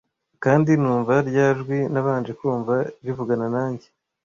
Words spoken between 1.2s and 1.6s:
rya